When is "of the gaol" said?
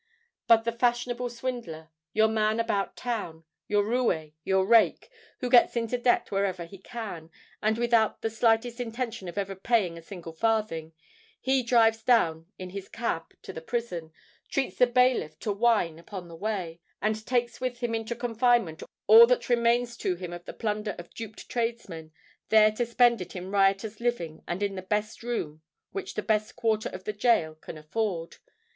26.89-27.53